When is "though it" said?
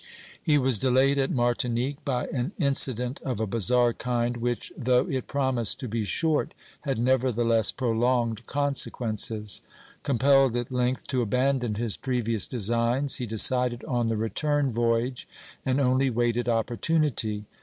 4.75-5.27